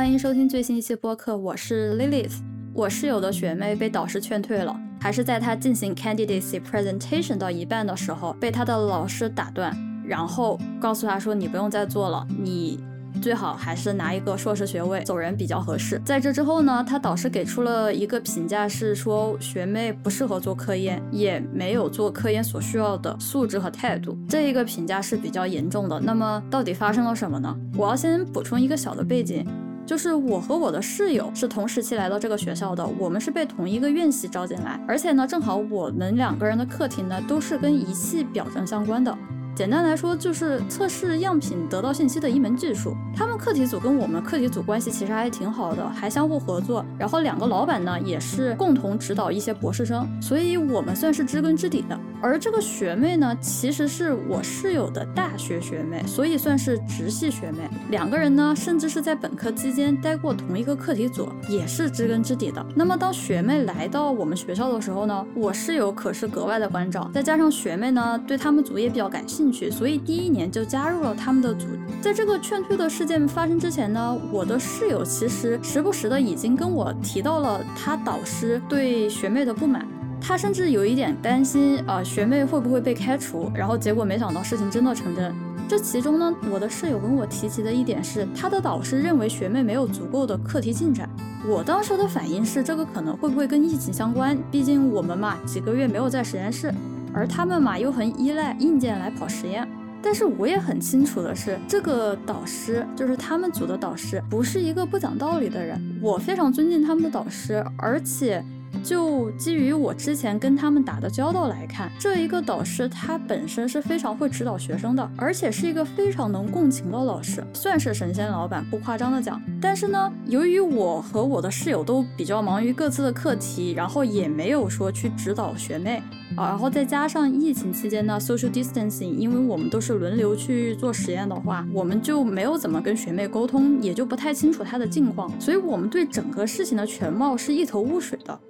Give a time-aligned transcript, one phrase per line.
[0.00, 2.38] 欢迎收听最新一期播客，我是 Lilith。
[2.72, 12.82] 我室友的学妹被导师劝退了，还是在她进行 candidacy presentation 到一半的时候，被她的老师打断，然后告诉她说：“你不用再做了，你。”
[13.20, 16.00] 最好还是拿一个硕士学位走人比较合适。
[16.02, 24.16] 在这之后呢，她导师给出了一个评价，是说学妹不适合做科研，也没有做科研所需要的素质和态度。
[24.26, 26.00] 这一个评价是比较严重的。
[26.00, 27.54] 那么到底发生了什么呢？
[27.76, 29.46] 我要先补充一个小的背景，
[29.90, 39.12] 就是我和我的室友是同时期来到这个学校的，我们是被同一个院系招进来，而且呢，正好我们两个人的课题呢都是跟仪器表征相关的。
[39.52, 42.94] 简单来说，就是测试样品得到信息的一门技术。
[43.16, 46.86] 他们课题组跟我们课题组关系其实还挺好的，还相互合作。
[46.96, 51.98] 然后两个老板呢，也是共同指导一些博士生，所以我们算是知根知底的。
[52.22, 57.58] 而这个学妹呢，其实是我室友的大学学妹，所以算是直系学妹。
[57.90, 62.64] 两个人呢，甚至是在本科期间待过同一个课题组，也是知根知底的。
[62.74, 67.10] 那么当学妹来到我们学校的时候呢，我室友可是格外的关照。
[67.12, 69.70] 再加上学妹呢，对他们组也比较感兴趣。
[69.70, 71.66] 所以第一年就加入了他们的组。
[72.00, 79.86] 在这个劝退的事件发生之前呢，我的室友其实时不时的已经跟我提到了他导师对学妹的不满，
[80.20, 83.50] 他甚至有一点担心啊学妹会不会被开除。
[83.54, 85.34] 然后结果没想到事情真的成真。
[85.68, 91.08] 这其中呢，我的室友跟我提及的一点是，他的导师认为学妹没有足够的课题进展。
[91.48, 94.36] 我当时的反应是，这个可能会不会跟疫情相关？
[94.50, 96.74] 毕竟我们嘛几个月没有在实验室。
[97.12, 99.68] 而他们嘛又很依赖硬件来跑实验，
[100.02, 105.80] 但是我也很清楚的是，这个导师就是他们组的导师，不是一个不讲道理的人。
[106.02, 108.44] 我非常尊敬他们的导师，而且。
[108.82, 119.40] 就基于我之前跟他们打的交道来看，这一个导师他本身是非常会指导学生的，而且是一个非常能共情的老师，算是神仙老板，不夸张的讲。
[119.60, 126.02] 但是呢，由于我和我的室友都比较忙于各自的课题，然后也没有说去指导学妹
[126.36, 138.40] 啊，然后再加上疫情期间呢，social distancing，因为我们都是轮流去做实验的话，我们就没有怎么跟学妹沟通，也就不太清楚她的近况，所以我们对整个事情的全貌是一头雾水的。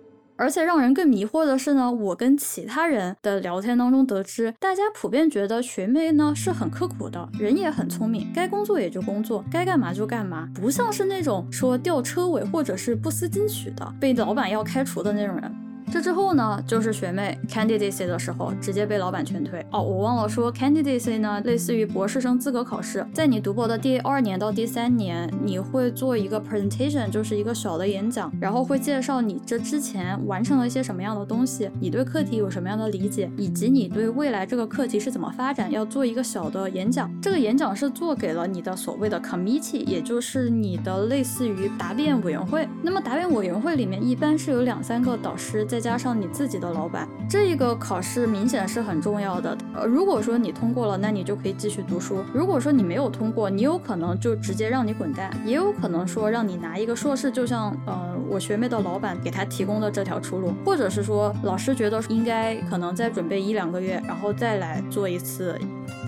[0.40, 15.69] 而且让人更迷惑的是呢，我跟其他人的聊天当中得知，大家普遍觉得学妹呢是很刻苦的，人也很聪明，该工作也就工作，该干嘛就干嘛，不像是那种说吊车尾或者是不思进取的，被老板要开除的那种人。
[15.90, 19.64] 这之后呢，就是学妹 candidacy 的时候，直接被老板劝退。
[19.72, 37.10] 哦，我忘了说，candidacy 呢，类似于博士生资格考试，在你读博的第二年到第三年，你会做一个 presentation，就是一个小的演讲，然后会介绍你这之前完成了一些什么样的东西，你对课题有什么样的理解，以及你对未来这个课题是怎么发展，要做一个小的演讲。
[37.20, 42.68] 这个演讲是做给了你的所谓的 committee，也就是你的类似于答辩委员会。
[42.80, 45.79] 那么答辩委员会里面一般是有两三个导师在。
[45.80, 49.56] 加上你自己的老板，这一个考试明显是很重要的。
[49.74, 65.58] 呃，如果说你通过了，那你就可以继续读书；如果说你没有通过，你有可能就直接让你滚蛋，也有可能说让你拿一个硕士，就像呃我学妹的老板给她提供的这条出路，或者是说老师觉得应该可能再准备一两个月，然后再来做一次。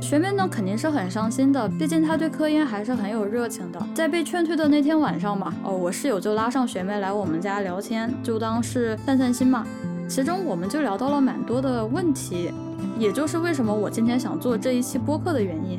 [0.02, 3.80] 学妹呢肯定是很伤心的，毕竟她对科研还是很有热情的。
[3.94, 9.64] 在被劝退的那天晚上嘛，哦，我室友就拉上学妹来我们家聊天，就当是散散心嘛。
[10.08, 12.50] 其中我们就聊到了蛮多的问题，
[12.98, 15.78] 也就是为什么我今天想做这一期播客的原因。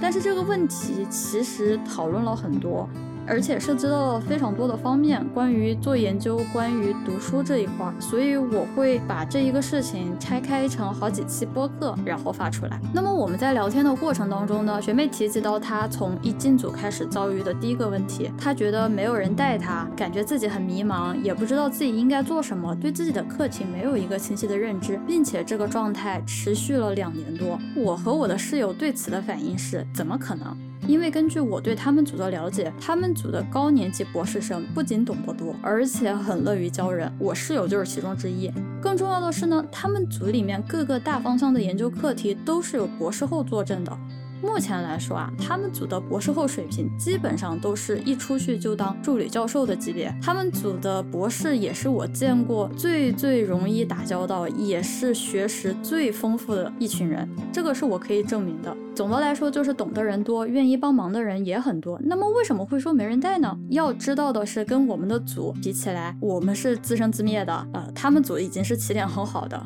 [0.00, 2.88] 但是这个问题其实讨论了很多。
[3.26, 12.80] 而且涉及到了非常多的方面，关于做研究、关于读书这一块，所以我会把这一个事情拆开成好几期播客，然后发出来。
[12.92, 27.58] 那么我们在聊天的过程当中呢，学妹提及到她从一进组开始遭遇的第一个问题，她觉得没有人带她，感觉自己很迷茫，也不知道自己应该做什么，对自己的课题没有一个清晰的认知，并且这个状态持续了两年多。
[27.76, 30.56] 我和我的室友对此的反应是：怎么可能？
[30.86, 37.10] 因为根据我对他们组的了解，他们组的高年级博士生不仅懂得多，而且很乐于教人。
[37.18, 38.50] 我室友就是其中之一。
[38.82, 43.96] 更重要的是呢，他们组里面各个大方向的研究课题都是有博士后坐镇的。
[44.44, 50.14] 目前来说啊，他们组的博士后水平基本上都是一出去就当助理教授的级别。
[50.22, 57.28] 他们组的博士也是我见过最最容易打交道，也是学识最丰富的一群人。
[57.52, 58.76] 这个是我可以证明的。
[58.94, 62.00] 总的来说，就是懂的人多，愿意帮忙的人也很多。
[62.04, 63.58] 那么为什么会说没人带呢？
[63.70, 67.66] 要知道的是，跟我们的组比起来，我们是自生自灭的。
[67.72, 69.60] 呃，他们组已经是起点很好的。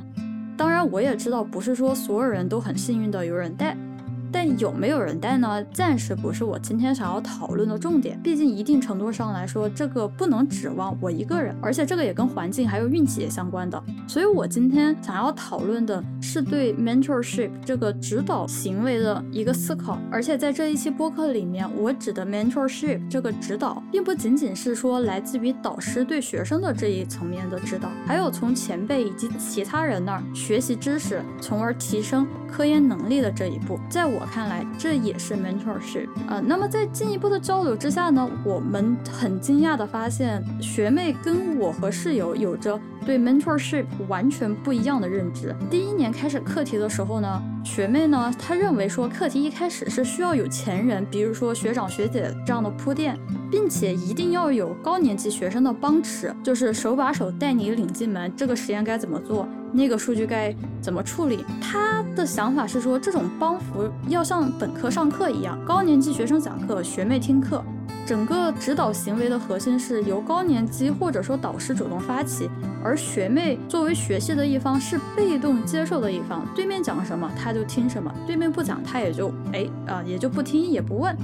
[0.56, 3.76] 当然，我也知道不是说所有人都很幸运的有人带。
[4.32, 5.62] 但有没有人带呢？
[5.72, 8.20] 暂时不是我今天想要讨论的重点。
[8.22, 13.82] 毕竟一定程度上来说，这个不能指望我一个人，而且这个也跟环境还有运气也相关的。
[14.06, 19.98] 所以我今天想要讨论的是对 mentorship 这个指导行为的一个思考。
[20.10, 33.78] 而且在这一期播客里面，我指的 mentorship 这个指导，并不仅仅是说来自于导师对学生的这一层面的指导，还有从前辈以及其他人那儿学习知识，从而提升科研能力的这一步。
[33.88, 36.42] 在我我看来，这也是 mentorship 啊。
[36.44, 45.54] 那么在进一步的交流之下呢，我们很惊讶的发现，学妹跟我和室友有着对 mentorship 完全不一样的认知。
[45.70, 53.16] 第一年开始课题的时候呢，学妹呢，她认为说课题一开始是需要有前人，比如说学长学姐这样的铺垫，
[53.50, 59.46] 并且一定要有高年级学生的帮持，就是手把手带你领进门，这个实验该怎么做。
[59.70, 61.44] 那个数据该怎么处理？
[61.60, 67.62] 她的想法是说，这种帮扶要像本科上课一样，高年级学生讲课，学妹听课。
[68.08, 72.48] 整个指导行为的核心是由高年级或者说导师主动发起，
[72.82, 76.42] 而学妹作为学习的一方是被动接受的一方。
[76.56, 81.14] 对面讲什么，他就听什么；对面不讲，他也就哎啊，也就不听也不问。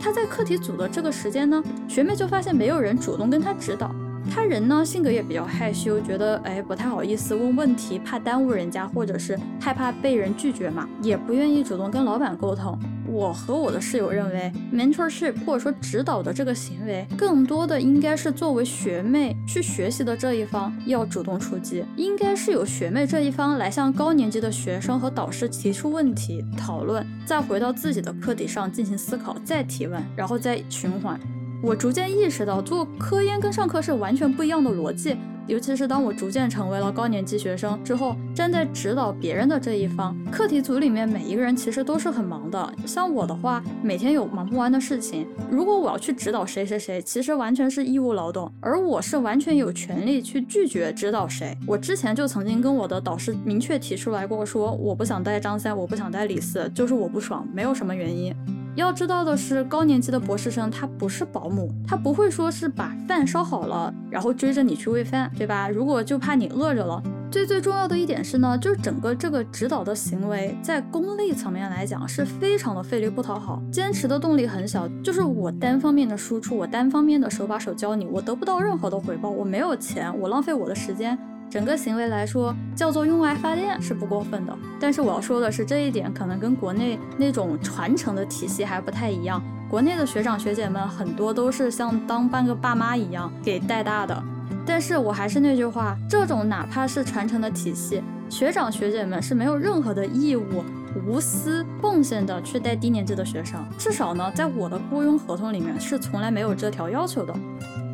[0.00, 3.94] 他在课题组的这个时间呢，学妹就发现没有人主动跟他指导。
[4.34, 12.78] 他人呢性格也比较害羞，觉得哎不太好意思问问题，怕耽误人家，或者是害怕被人拒绝嘛，也不愿意主动跟老板沟通。
[13.10, 31.18] 我和我的室友认为，mentorship 或者说指导的这个行为，更多的应该是作为学妹去学习的这一方要主动出击，应该是由学妹这一方来向高年级的学生和导师提出问题讨论，再回到自己的课题上进行思考，再提问，然后再循环。
[31.62, 35.16] 我逐渐意识到，做科研跟上课是完全不一样的逻辑。
[35.50, 42.72] 尤其是当我逐渐成为了高年级学生之后，站在指导别人的这一方，课题组里面每一个人其实都是很忙的。
[42.86, 45.26] 像我的话，每天有忙不完的事情。
[45.50, 51.58] 如果我要去指导谁谁谁，其实完全是义务劳动，而我是完全有权利去拒绝指导谁。
[51.66, 58.32] 我之前就曾经跟我的导师明确提出来过，说我不想带张三，我不想带李四，就是我不爽，没有什么原因。
[58.76, 65.68] 要知道的是，高年级的博士生他不是保姆，他不会说是把饭烧好了，然后追着你去喂饭，对吧？
[65.68, 67.02] 如果就怕你饿着了。
[67.30, 81.16] 最最重要的一点是呢，就是整个这个指导的行为，在功利层面来讲是非常的费力不讨好，坚持的动力很小，就是我单方面的输出，我单方面的手把手教你，我得不到任何的回报，我没有钱，我浪费我的时间。
[81.50, 84.56] 整个行为来说，叫做用爱发电是不过分的。
[84.78, 89.42] 但是我要说的是，这一点可能跟国内那种传承的体系还不太一样。
[89.68, 94.22] 国内的学长学姐们很多都是像当半个爸妈一样给带大的。
[94.64, 100.62] 但是我还是那句话，这种哪怕是传承的体系，学长学姐们是没有任何的义务
[101.04, 103.60] 无私奉献的去带低年级的学生。
[103.76, 107.34] 至少呢，在我的雇佣合同里面是从来没有这条要求的。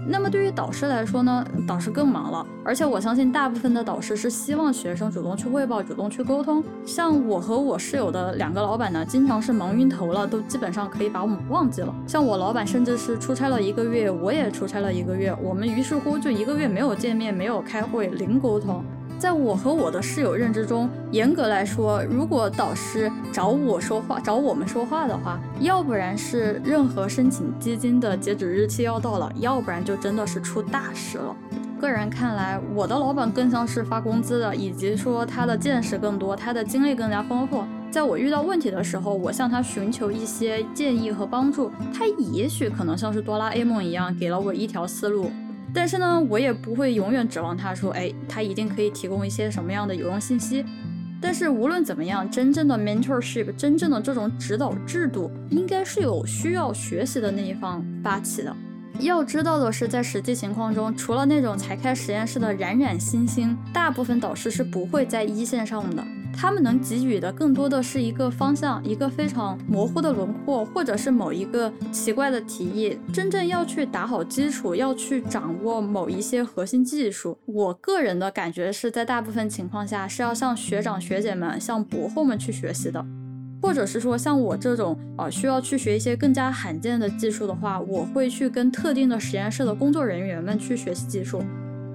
[0.08, 6.62] 那么对于导师来说呢，导师更忙了，而且我相信大部分的导师是希望学生主动去汇报、主动去沟通。
[6.84, 11.94] 像我和我室友的两个老板呢，经常是忙晕头了，都基本上可以把我们忘记了。
[12.06, 18.84] 像我老板甚至是出差了一个月，我也出差了一个月，我们于是乎就一个月没有见面、没有开会、零沟通。
[19.18, 31.34] 在我和我的室友认知中，严格来说，如果导师找我说话、找我们说话的话，要不然是任何申请基金的截止日期要到了，要不然就真的是出大事了。
[31.80, 37.64] 个人看来，我的老板更像是发工资的，以及说他的见识更多，他的经历更加丰富。
[37.90, 45.30] 在我遇到问题的时候，我向他寻求一些建议和帮助，他也许可能像是哆啦 A 梦一样，给了我一条思路。
[45.76, 50.64] 但是呢，我也不会永远指望他说，哎，他一定可以提供一些什么样的有用信息。
[51.20, 58.56] 但是无论怎么样，真正的 mentorship，真正的这种指导制度，应该是有需要学习的那一方发起的。
[59.00, 66.02] 要知道的是，在实际情况中，除了那种才开实验室的冉冉新星，大部分导师是不会在一线上的。
[66.38, 72.98] 他们能给予的更多的是一个方向，一个非常模糊的轮廓，或者是某一个奇怪的提议。
[73.12, 83.04] 真正要去打好基础，要去掌握某一些核心技术，我个人的感觉是在大部分情况下是要向学长学姐们、向博后们去学习的，
[83.62, 91.42] 或者是说像我这种啊需要去学一些更加罕见的技术的话，我会去跟特定的实验室的工作人员们去学习技术。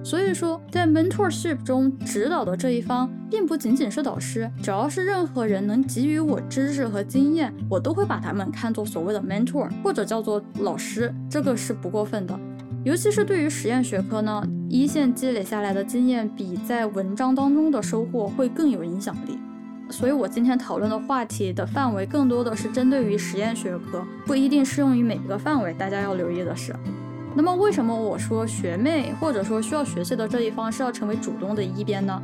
[0.04, 12.38] 所以说，在 mentorship 中指导的这一方，并不仅仅是导师，只要是任何人能给予我知识和经验，我都会把他们看作所谓的 mentor，或者叫做老师，这个是不过分的。
[12.84, 19.38] 尤其是对于实验学科呢，一线积累下来的经验，比在文章当中的收获会更有影响力。
[19.88, 25.72] 所以我今天讨论的话题的范围更多的是针对于实验学科，不一定适用于每一个范围。
[25.74, 26.74] 大家要留意的是，
[27.34, 32.20] 那么为什么我说学妹或者说需要学习的这一方是要成为主动的一边呢？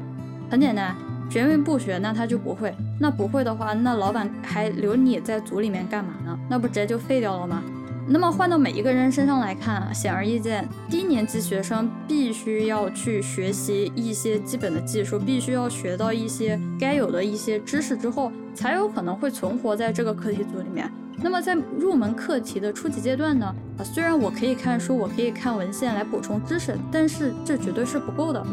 [0.50, 0.94] 很简单，
[1.30, 2.74] 学妹不学，那他就不会。
[3.00, 6.38] 那不会的话，那老板还留你在组里面干嘛呢？
[6.48, 7.62] 那不直接就废掉了吗？
[8.10, 20.90] 那么换到每一个人身上来看，显而易见，低年级学生必须要去学习一些基本的技术，必须要学到一些该有的一些知识之后，才有可能会存活在这个课题组里面。
[21.20, 23.54] 那么在入门课题的初级阶段呢？
[23.78, 28.44] 啊，虽然我可以看书，我可以看文献来补充知识，但是这绝对是不够的。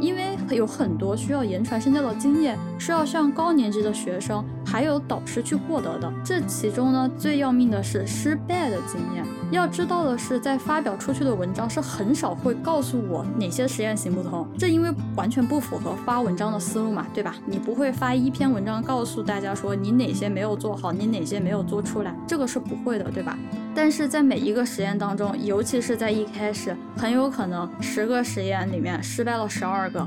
[0.00, 6.12] 因为有很多需要言传身教的经验，是要向高年级的学生还有导师去获得的。
[6.24, 9.24] 这其中呢，最要命的是失败的经验。
[9.52, 17.36] 要知道的是，在发表出去的文章是很少会告诉我哪些实验行不通，这因为完全不符合发文章的思路嘛，对吧？
[17.46, 23.38] 你不会发一篇文章告诉大家说你哪些没有做好，你哪些没有做出来，这个是不会的，对吧？
[23.76, 30.04] 但是在每一个实验当中，尤其是在一开始，很有可能十个实验里面失败了十二个。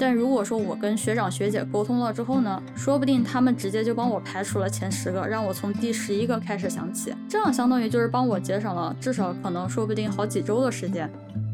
[0.00, 11.08] 但如果说我跟学长学姐沟通了之后呢，说不定他们直接就帮我排除了前十个，让我从第十一个开始想起，这样相当于就是帮我节省了至少可能说不定好几周的时间。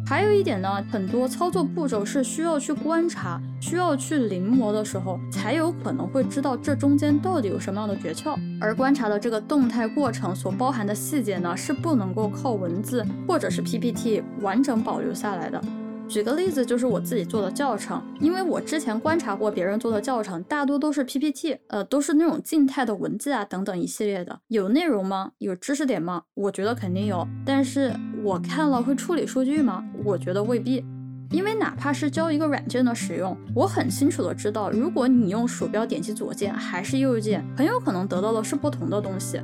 [0.06, 8.38] 还有一点呢，很多操作步骤是需要去观察、需要去临摹的时候，才有可能会知道这中间到底有什么样的诀窍。
[8.60, 15.60] 而观察的这个动态过程所包含的细节呢，是不能够靠文字或者是 PPT 完整保留下来的。
[16.08, 25.32] 举个例子，就是我自己做的教程，因为我之前观察过别人做的教程，大多都是 PPT，呃，都是那种静态的文字啊等等一系列的，有内容吗？
[25.38, 26.22] 有知识点吗？
[26.34, 29.84] 我觉得肯定有，但是我看了会处理数据吗？
[30.04, 30.84] 我觉得未必，
[31.30, 39.40] 因为哪怕是教一个软件的使用，我很清楚的知道，如果你用鼠标点击左键还是右键，很有可能得到的是不同的东西。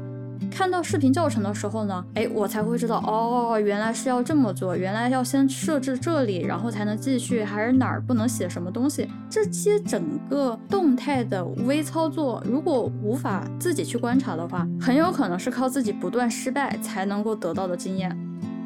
[0.50, 9.08] 看到视频教程的时候呢，哎，我才会知道哦，原来是要这么做，原来要先设置这里，然后才能继续，还是哪儿不能写什么东西？
[9.30, 18.16] 这些整个动态的微操作，如果无法自己去观察的话，很有可能是靠自己不断失败才能够得到的经验。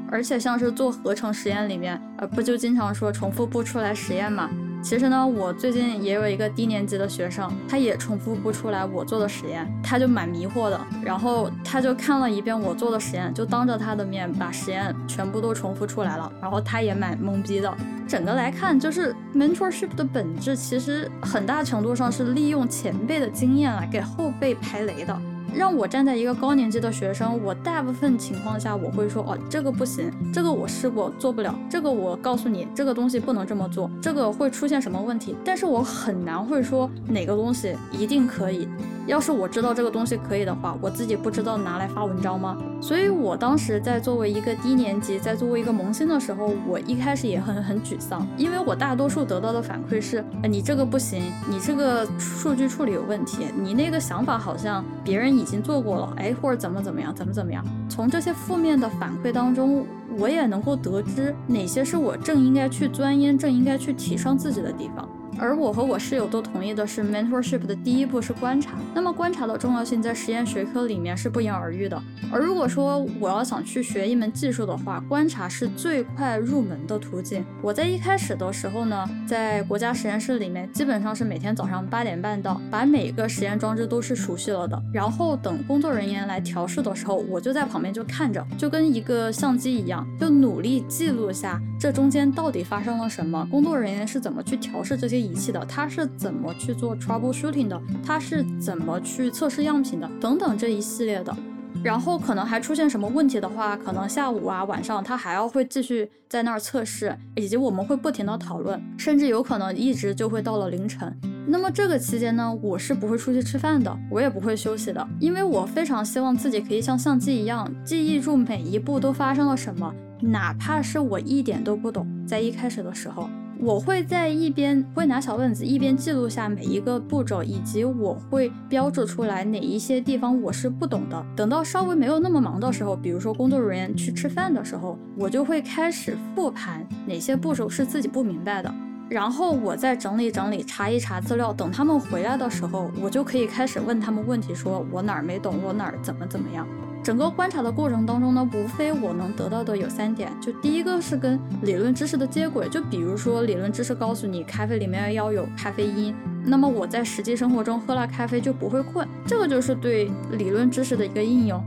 [0.08, 4.48] 而且像是做合成实验里面，呃，不就经常说重复不出来实验吗？
[4.86, 10.80] 其实呢，我最近也有一个低年级的学生，他也重复不出来我做的实验，他就蛮迷惑的。
[11.02, 16.30] 然后他就看了一遍我做的实验，就当着他的面把实验全部都重复出来了。
[16.40, 17.76] 然后他也蛮懵逼的。
[18.06, 25.20] 整个来看，就是 mentorship 的本质其实很大程度上是利用前辈的经验来给后辈排雷的。
[25.54, 38.68] 让我站在一个高年级的学生，我大部分情况下我会说，哦，这个不行，这个我试过做不了，这个我告诉你，这个东西不能这么做，这个会出现什么问题，但是我很难会说哪个东西一定可以。
[39.06, 42.56] 要是我知道这个东西可以的话，我自己不知道拿来发文章吗？
[42.80, 57.64] 所以我当时在作为一个低年级，在作为一个萌新的时候，我一开始也很很沮丧，因为我大多数得到的反馈是，你这个不行，你这个数据处理有问题，你那个想法好像别人已经做过了，哎，或者怎么怎么样，怎么怎么样。
[57.88, 59.86] 从这些负面的反馈当中，
[60.18, 65.08] 我也能够得知哪些是我正应该去钻研、正应该去提升自己的地方。
[65.38, 68.72] 而我和我室友都同意的是，mentorship 的第一步是观察。
[68.94, 72.00] 那么观察的重要性在实验学科里面是不言而喻的。
[72.32, 77.44] 而如果说我要想去学一门技术的话，观察是最快入门的途径。
[77.60, 84.82] 我在一开始的时候呢，在国家实验室里面，基本上是每天早上八点半到，把每个实验装置都是熟悉了的。
[84.92, 95.25] 然后等工作人员来调试的时候，我就在旁边就看着，就跟一个相机一样，就努力记录下这中间到底发生了什么，工作人员是怎么去调试这些。
[95.26, 97.80] 仪器的，它是怎么去做 troubleshooting 的？
[98.04, 100.08] 它是怎么去测试样品的？
[100.20, 101.36] 等等这一系列的，
[101.82, 111.14] 然后可能还出现什么问题的话，可能下午啊晚上他还要会继续在那儿测试，以及我们会不停的讨论，甚至有可能一直就会到了凌晨。
[111.48, 123.30] 那么这个期间呢，我是不会出去吃饭的，我也不会休息的，因为我非常希望自己可以像相机一样记忆住每一步都发生了什么，哪怕是我一点都不懂，在一开始的时候。
[123.58, 131.26] 我会在一边会拿小本子，一边记录下每一个步骤，以及我会标注出来哪一些地方我是不懂的。
[131.34, 138.72] 等到稍微没有那么忙的时候，比如说工作人员去吃饭的时候，我就会开始复盘哪些步骤是自己不明白的，
[139.08, 141.52] 然后我再整理整理，查一查资料。
[141.52, 146.66] 等他们回来的时候，我就可以开始问他们问题，说我哪儿没懂，我哪儿怎么怎么样。
[147.06, 156.12] 整个观察的过程当中呢，无非我能得到的有三点，就第一个是跟理论知识的接轨，就比如说理论知识告诉你咖啡里面要有咖啡因，
[156.44, 159.06] 那么我在实际生活中喝了咖啡就不会困。
[159.24, 161.62] 这个就是对理论知识的一个应用。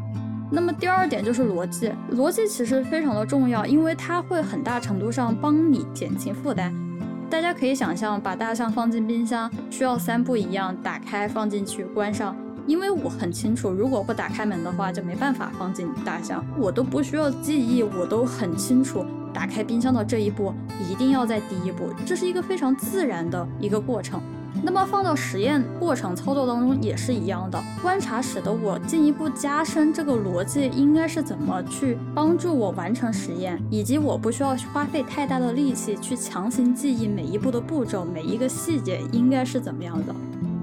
[0.52, 6.76] 那么第二点就是逻辑，逻辑其实非常的重要，因为它会很大程度上帮你减轻负担。
[7.30, 12.36] 大家可以想象，把大象放进冰箱需要三步一样：打开、放进去、关上。
[12.70, 16.46] 因为我很清楚，如果不打开门的话，就没办法放进大象。
[16.56, 20.54] 我都不需要记忆，我都很清楚，打开冰箱的这一步
[20.88, 24.22] 一定要在第一步，这是一个非常自然的一个过程。
[24.62, 40.14] 那么放到实验过程操作当中也是一样的，观察使得我进一步加深这个逻辑应该是怎么去帮助我完成实验，以及我不需要花费太大的力气去强行记忆每一步的步骤，每一个细节应该是怎么样的。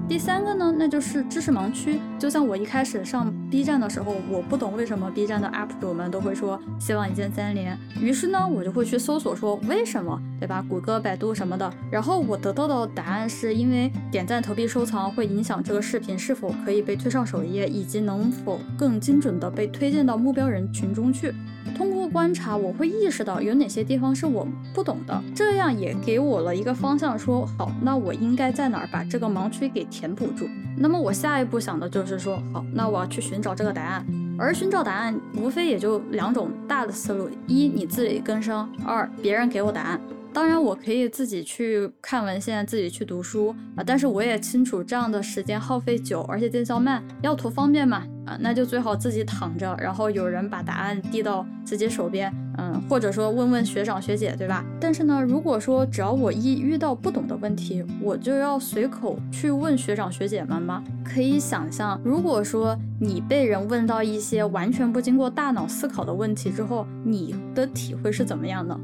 [0.07, 1.99] 第三个呢，那就是知识盲区。
[2.17, 10.63] 就像我一开始上 B 站的时候，我不懂为什么 B 站的 UP 主们都会说希望一键三连，于是呢，我就会去搜索说为什么，对吧？
[10.67, 11.71] 谷歌、百度什么的。
[11.91, 21.33] 然后我得到的答案是因为点赞、投币、收藏会影响这个视频是否可以被推上首页，以及能否更精准的被推荐到目标人群中去。
[21.75, 30.47] 通过观察，我会意识到有哪些地方是我不懂的，这样也给我了一个方向，说好，那我应该在哪儿把这个盲区给填补住。
[30.77, 34.05] 那么我下一步想的就是说，好，那我要去寻找这个答案。
[34.39, 39.99] 而寻找答案，无非也就两种大的思路：一，你自己跟生；二，别人给我答案。
[40.37, 54.63] 当然，我可以自己去看文献，自己去读书啊，但是我也清楚这样的时间耗费久，而且见效慢，要图方便嘛啊，那就最好自己躺着，然后有人把答案递到自己手边，嗯，或者说问问学长学姐，对吧？
[54.79, 60.83] 但是呢，如果说只要我一遇到不懂的问题，我就要随口去问学长学姐们吗？
[61.03, 68.79] 可以想象，如果说你被人问到一些完全不经过大脑思考的问题之后，你的体会是怎么样的？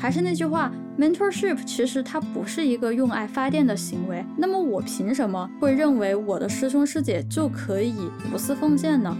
[0.00, 4.24] 还是那句话，mentorship 其实它不是一个用爱发电的行为。
[4.34, 7.94] 那么我凭什么会认为我的师兄师姐就可以
[8.32, 9.14] 无私奉献呢？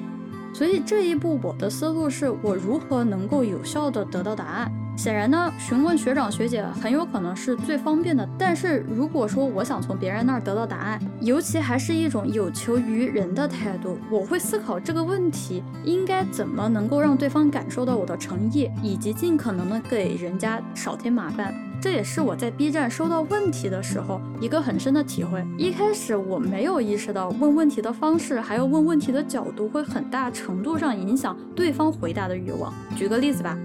[0.55, 4.73] 所以这一步我的思路是我如何能够有效的得到答案。
[5.01, 8.29] 显然呢，询问学长学姐很有可能是最方便的。
[8.39, 21.55] 但是如果说我想从别人那儿得到答案，尤其还是一种有求于人的态度，我会思考这个问题应该怎么能够让对方感受到我的诚意，以及尽可能的给人家少添麻烦。
[21.81, 25.43] 这也是我在 B 站收到问题的时候一个很深的体会。
[25.57, 32.71] 一开始我没有意识到问问题的方式，还有问问题的角度，会很大程度上影响对方回答的欲望。
[32.95, 33.57] 举个例子吧。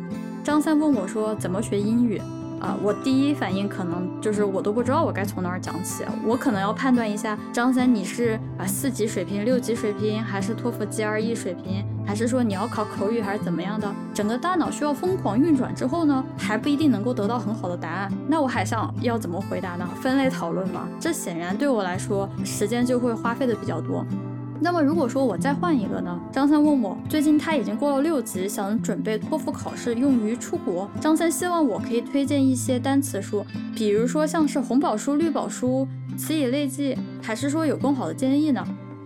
[0.46, 2.22] 张三问我说：“怎么学英语？”
[2.62, 6.04] 啊，我第一反应可能就是我都不知道我该从哪儿讲起。
[6.24, 13.92] 我可能要判断一下，张三你是啊四级水平、六级水平，还是托福 GRE 水平，还是说你要考口语，还是怎么样的？
[14.14, 18.12] 整个大脑需要疯狂运转之后呢，还不一定能够得到很好的答案。
[18.28, 19.90] 那我还想要怎么回答呢？
[20.00, 24.06] 分类讨论嘛，这显然对我来说时间就会花费的比较多。
[24.60, 26.20] 那么如果说我再换一个呢？
[26.32, 30.90] 张三问我，最近他已经过了六级，想准备托福考试用于出国。
[31.00, 35.88] 张三希望我可以推荐一些单词书，比如说像是红宝书、绿宝书、
[36.18, 38.66] 词以类记，还是说有更好的建议呢？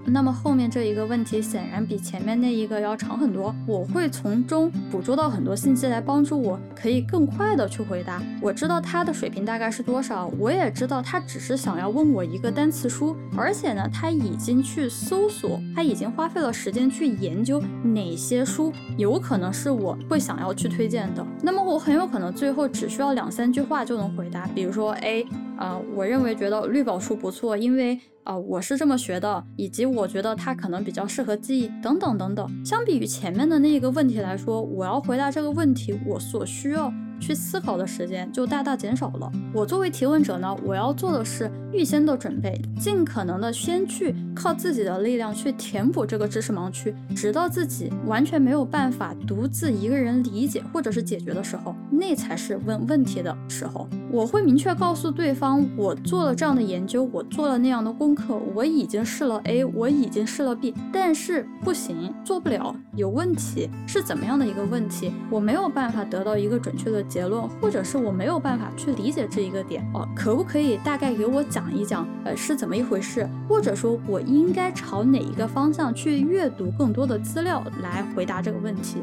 [0.09, 8.21] 那么后面这一个问题显然比前面那一个要长很多，我会从中捕捉到很多信息来帮助我，可以更快的去回答。
[8.41, 21.25] 我知道他的水平大概是多少，我也知道他只是想要问我一个单词书，而且呢，他已经去搜索，他已经花费了时间去研究哪些书有可能是我会想要去推荐的。
[21.41, 25.25] 那么我很有可能最后只需要两三句话就能回答，比如说 A。
[25.59, 32.65] 啊，我认为觉得绿宝书不错，因为啊，我是这么学的，以及我觉得它可能比较适合记忆，等等等等。
[32.65, 36.91] 相比于前面的那一个问题来说，我要回答这个问题，我所需要。
[37.21, 39.29] 去思考的时间就大大减少了。
[39.53, 53.88] 我作为提问者呢，我要做的是预先的准备，尽可能的先去靠自己的力量去填补这个知识盲区，直到自己完全没有办法独自一个人理解或者是解决的时候，那才是问问题的时候。
[54.09, 65.12] 我会明确告诉对方，我做了这样的研究，我做了那样的功课，我已经试了 A，我已经试了 B，但是不行，做不了，有问题，是怎么样的一个问题？
[65.29, 67.03] 我没有办法得到一个准确的。
[67.09, 73.27] 结论，或者是我没有办法去理解这一个点哦，可不可以大概给我讲一讲，呃，是怎么一回事？
[73.47, 78.97] 或者说，我应该朝哪一个方向去阅读更多的资料来回答这个问题？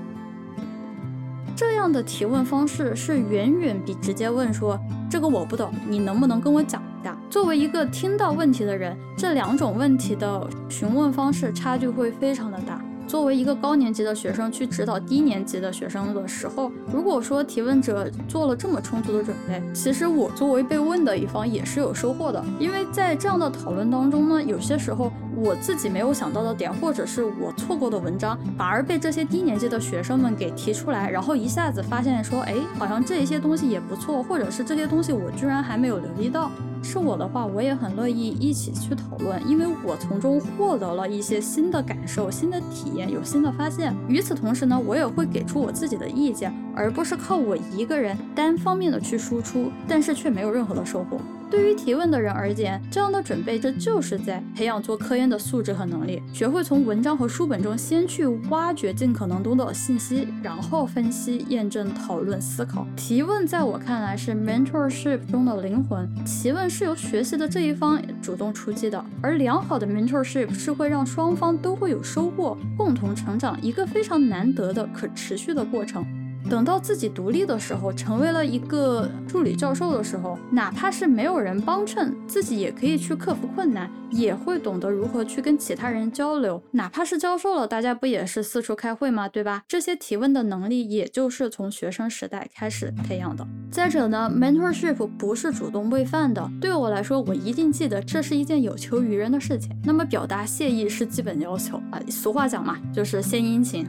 [1.56, 7.16] 这样的提问方式是远远比直接问说这个我不懂，你能不能跟我讲一下？
[7.30, 12.78] 作为一个听到问题的人，这两种问题的询问方式差距会非常的大。
[13.06, 22.44] 作为一个高年级的学生去指导低年级的学生的时候，如果说提问者做了这么充足的准备，其实我作为被问的一方也是有收获的。
[22.58, 36.50] 因为在这样的讨论当中呢，有些时候我自己没有想到的点，或者是我错过的文章，反而被这些低年级的学生们给提出来，然后一下子发现说，哎，好像这一些东西也不错，或者是这些东西我居然还没有留意到。
[36.82, 43.92] 是我的话，我也很乐意一起去讨论，因为我从中获得了一些新的感受、新的体验，有新的发现。
[44.08, 51.18] 与此同时呢，我也会给出我自己的意见，而不是靠我一个人单方面的去输出，但是却没有任何的收获。
[51.48, 62.86] 对于提问的人而言，这样的准备，这就是在培养做科研的素质和能力，学会从文章和书本中先去挖掘尽可能多的信息，然后分析、验证、讨论、思考。
[62.96, 76.04] 提问在我看来是 mentorship 中的灵魂，提问是由学习的这一方主动出击的，而良好的 mentorship 是会让双方都会有收获，共同成长，一个非常难得的可持续的过程。
[76.48, 86.62] 等到自己独立的时候，成为了一个助理教授的时候，哪怕是没有人帮衬，自己也可以去克服困难，也会懂得如何去跟其他人交流。
[86.70, 89.28] 哪怕是教授了，大家不也是四处开会吗？
[89.28, 89.64] 对吧？
[89.66, 93.46] 这些提问的能力，也就是从学生时代开始培养的。
[93.70, 96.48] 再者呢，mentorship 不是主动喂饭的。
[96.60, 99.70] 对我来说，我一定记得这是一件有求于人的事情。
[99.84, 102.00] 那么表达谢意是基本要求啊。
[102.08, 103.86] 俗话讲嘛，就是献殷勤。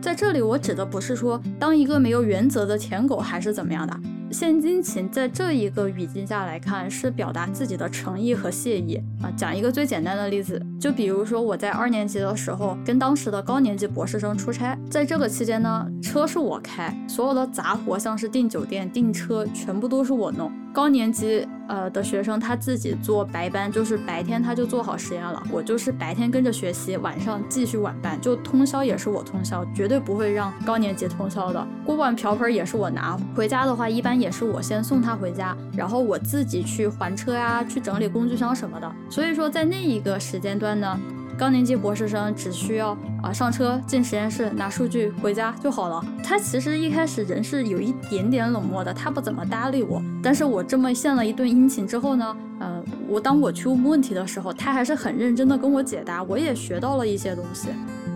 [0.00, 3.94] 在这里，我指的不是说当一个没有原则的舔狗，还是怎么样的。
[4.30, 9.30] 献殷勤，在这一个语境下来看，是表达自己的诚意和谢意啊。
[9.36, 20.50] 讲一个最简单的例子，就比如说我在二年级的时候，跟当时的高年级博士生出差，在这个期间呢，车是我开，所有的杂活，像是订酒店、订车，全部都是我弄。
[20.72, 25.42] 高年级呃的学生他自己做白班，就是白天他就做好实验了。
[25.50, 31.66] 我就是白天跟着学习，晚上继续晚班，就通宵也是我通宵，绝对不会让高年级通宵的。
[31.84, 38.92] 锅碗瓢盆也是我拿回家的话，一般也是我先送他回家，然后我自己去还车呀，去整理工具箱什么的。
[39.08, 40.98] 所以说在那一个时间段呢。
[41.40, 46.04] 高年级博士生只需要啊上车进实验室拿数据回家就好了。
[46.22, 50.02] 他其实一开始人是有一点点冷漠的，他不怎么搭理我。
[50.22, 57.68] 但是我这么献了一顿殷勤之后呢，呃，我当我去问问题的时候，他还是很认真的跟我解答，我也学到了一些东西。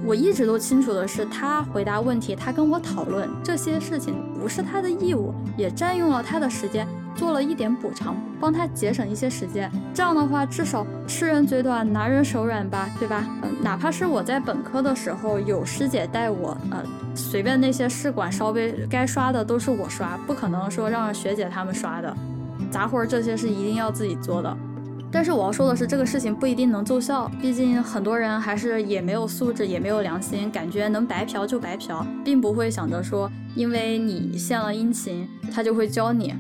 [0.04, 6.87] 我一直都清楚的是，他回答问题，他跟我讨论这些事情不是他的义务，也占用了他的时间。
[7.14, 9.70] 做了一点补偿，帮他节省一些时间。
[9.92, 13.24] 这样的话，至少吃人嘴短，拿人手软吧，对吧？
[13.42, 16.83] 嗯，哪怕是我在本科的时候有师姐带我，呃，
[17.14, 22.14] 随便那些试管烧杯该刷的都是我刷，不可能说让学姐他们刷的。
[22.70, 24.57] 杂活这些是一定要自己做的。
[25.11, 36.35] 但是我要说的是，这个事情不一定能奏效，毕竟很多人还是也没有素质，也没有良心，感觉能白嫖就白嫖，并不会想着说，因为你献了殷勤，他就会教你。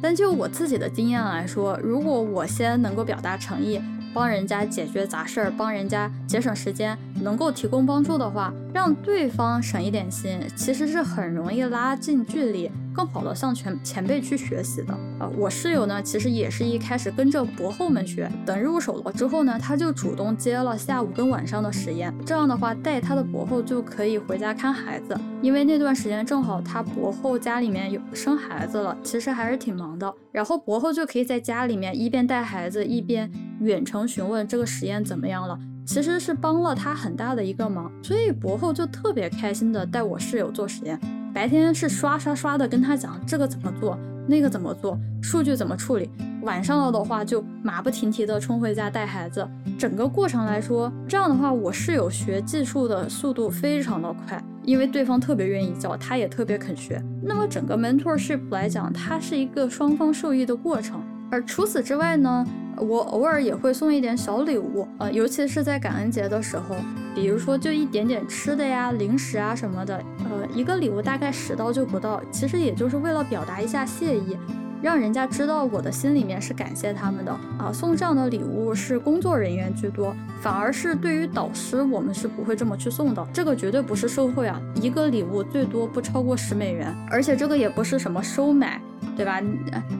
[0.00, 3.80] 但就我自己的经验来说，如果我先能够表达诚意，
[4.14, 12.70] 帮人家解决杂事儿，帮人家节省时间，能够提供帮助的话，让对方省一点心，其实是很容易拉近距离。
[12.98, 14.92] 更好的向前前辈去学习的。
[15.20, 33.30] 啊，我室友呢，其实也是一开始跟着博后们学，等入手了之后呢，他就主动接了下午跟晚上的实验，这样的话带他的博后就可以回家看孩子，因为那段时间正好他博后家里面有生孩子了，其实还是挺忙的，然后博后就可以在家里面一边带孩子一边
[33.60, 35.56] 远程询问这个实验怎么样了，
[35.86, 40.98] 其实是帮了他很大的一个忙，所以博后就特别开心的带我室友做实验。
[41.32, 46.10] 白天是刷刷刷的跟他讲这个怎么做，那个怎么做，数据怎么处理。
[46.42, 49.46] 晚上了的话就马不停蹄的冲回家带孩子。
[49.78, 57.02] 整个过程来说，这样的话我室友学技术的速度非常的快，因为对方特别愿意教，他也特别肯学。
[57.22, 61.00] 那么整个 mentorship 来讲，它是一个双方受益的过程。
[61.30, 62.46] 而除此之外呢？
[62.80, 66.76] 我偶尔也会送一点小礼物，呃，尤其是在感恩节的时候，
[67.14, 74.36] 比如说就一点点吃的呀、零食啊什么的，呃，一个礼物大概十刀就不到，其实也就是为了表达一下谢意，
[74.80, 77.72] 让人家知道我的心里面是感谢他们的啊。
[77.72, 88.80] 送这样的礼物是工作人员居多，反而是对于导师我们是不会这么去送的，这个绝对不是受贿啊，一个礼物最多不超过十美元，而且这个也不是什么收买。
[89.18, 89.42] 对吧？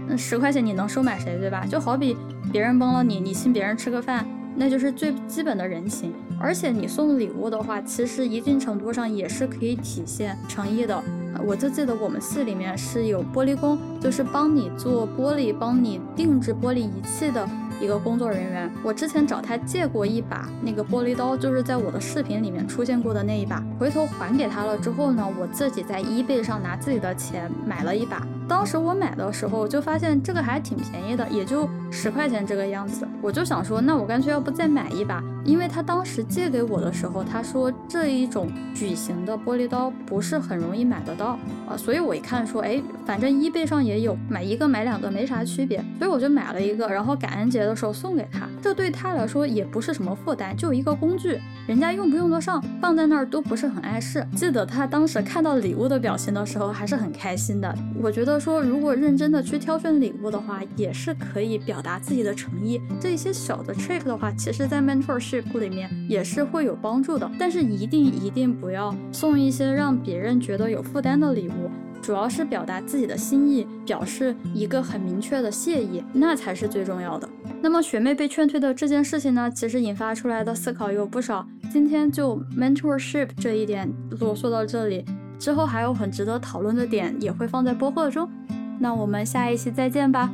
[0.07, 1.37] 那十块钱你能收买谁？
[1.41, 1.67] 对吧？
[1.67, 2.17] 就好比
[2.53, 6.13] 别人帮了你，你请别人吃个饭，那就是最基本的人情。
[6.41, 11.03] 而且你送礼物的话，其实一定程度上也是可以体现诚意的。
[11.45, 17.45] 我就记得我们系里面是有玻璃工，就是帮你做玻璃、帮你定制玻璃仪器的
[17.81, 28.27] 一个工作人员，我之前找他借过一把那个玻璃刀，就是在我的视频里面出现过的那一把，回头还给他了之后呢，我自己在 eBay 上拿自己的钱买了一把。
[28.49, 33.07] 当时我买的时候就发现这个还挺便宜的，也就十块钱这个样子。
[33.21, 35.23] 我就想说，那我干脆要不再买一把？
[35.45, 48.47] 因为他当时借给我的时候，他说这一种矩形的玻璃刀不是很容易买得到啊，所以我一看说，哎，反正 eBay 上也有，买一个买两个没啥区别，所以我就买了一个，然后感恩节的时候送给他。
[48.61, 54.27] 这对他来说也不是什么负担，就一个工具，人家用不用得上，放在那儿都不是很碍事。
[54.37, 57.75] 记得他当时看到礼物的表情的时候，还是很开心的。
[58.03, 58.39] 我觉得。
[58.39, 62.81] 说如果认真的去挑选礼物的话，也是可以表表达自己的诚意。
[62.99, 67.31] 这一些小的 trick 的话，其实在 mentorship 里面也是会有帮助的。
[67.39, 71.71] 但是一定一定不要送一些让别人觉得有负担的礼物，
[72.03, 77.29] 主要是表达自己的心意，表示一个很明确的谢意，那才是最重要的。
[77.63, 81.47] 那么学妹被劝退的这件事情呢，其实引发出来的思考有不少。
[81.73, 83.89] 今天就 mentorship 这一点
[84.19, 85.05] 啰嗦到这里。
[85.39, 88.29] 之后还有很值得讨论的点，也会放在播客中。
[88.81, 90.29] 那我们下一期再见吧。